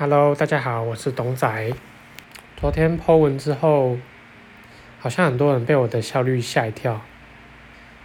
[0.00, 1.72] Hello，大家好，我是董仔。
[2.56, 3.98] 昨天 Po 文之后，
[4.98, 7.02] 好像很多人被我的效率吓一跳。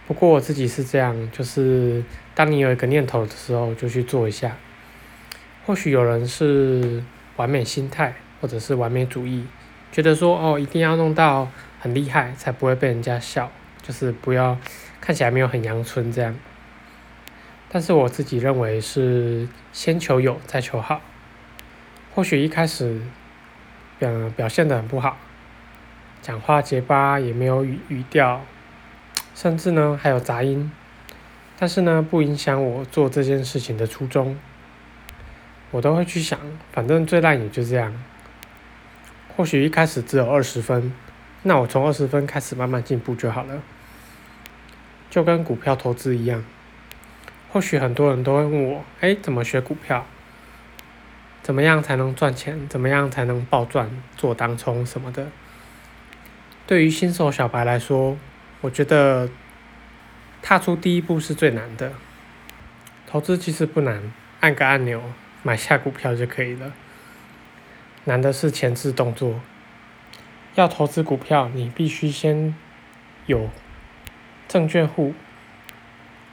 [0.06, 2.04] 不过我自己是这样，就是
[2.34, 4.58] 当你有一个念头的时候，就去做一下。
[5.64, 7.02] 或许有人是
[7.36, 9.46] 完美心态，或者是完美主义，
[9.90, 11.48] 觉得说哦，一定要弄到
[11.80, 13.50] 很厉害，才不会被人家笑，
[13.80, 14.58] 就是不要
[15.00, 16.36] 看起来没有很阳春这样。
[17.70, 21.00] 但是我自己认为是先求有，再求好。
[22.16, 22.98] 或许一开始
[23.98, 25.18] 表表现的很不好，
[26.22, 28.40] 讲话结巴，也没有语语调，
[29.34, 30.72] 甚至呢还有杂音。
[31.58, 34.38] 但是呢，不影响我做这件事情的初衷。
[35.70, 36.40] 我都会去想，
[36.72, 37.92] 反正最烂也就这样。
[39.36, 40.94] 或许一开始只有二十分，
[41.42, 43.62] 那我从二十分开始慢慢进步就好了。
[45.10, 46.42] 就跟股票投资一样。
[47.50, 50.06] 或许很多人都会问我：“哎，怎么学股票？
[51.46, 52.66] 怎么样才能赚钱？
[52.66, 55.28] 怎么样才能暴赚、做当冲什么的？”
[56.66, 58.16] 对于新手小白来说，
[58.62, 59.28] 我觉得
[60.42, 61.92] 踏出第一步是最难的。
[63.06, 65.00] 投资其实不难，按个按钮
[65.44, 66.72] 买下股票就可以了。
[68.06, 69.40] 难的是前置动作。
[70.56, 72.56] 要投资股票，你必须先
[73.26, 73.50] 有
[74.48, 75.14] 证券户。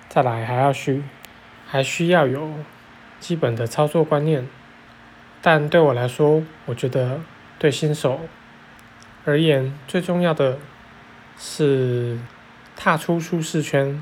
[0.10, 1.04] 再来还要需
[1.68, 2.52] 还需要有
[3.20, 4.50] 基本的操作观念，
[5.44, 7.20] 但对我来说，我觉得
[7.60, 8.22] 对新手
[9.26, 10.58] 而言最重要的
[11.38, 12.18] 是
[12.76, 14.02] 踏出舒适圈，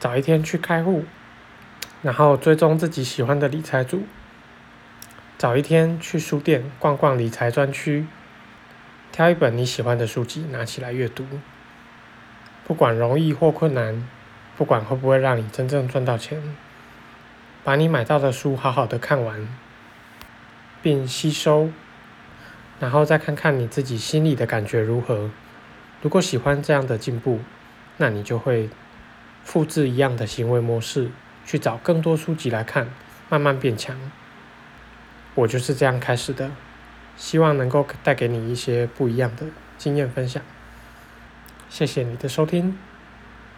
[0.00, 1.04] 早一天去开户，
[2.02, 4.02] 然后追踪自己喜欢的理财组，
[5.38, 8.06] 早一天去书店逛逛理财专区，
[9.12, 11.24] 挑一本你喜欢的书籍拿起来阅读，
[12.66, 14.06] 不管容易或困难。
[14.56, 16.40] 不管会不会让你真正赚到钱，
[17.64, 19.48] 把你买到的书好好的看完，
[20.84, 21.70] 并吸收，
[22.78, 25.30] 然后再看看你自己心里的感觉如何。
[26.02, 27.40] 如果喜欢这样的进步，
[27.96, 28.68] 那你就会
[29.42, 31.10] 复制一样的行为模式，
[31.46, 32.90] 去找更多书籍来看，
[33.30, 33.98] 慢慢变强。
[35.34, 36.50] 我就是这样开始的，
[37.16, 39.46] 希望能够带给你一些不一样的
[39.78, 40.42] 经验分享。
[41.70, 42.93] 谢谢你的收听。